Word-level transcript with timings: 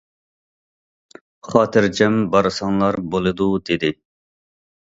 خاتىرجەم 1.49 2.17
بارساڭلار 2.37 2.99
بولىدۇ، 3.13 3.51
دېدى. 3.71 3.93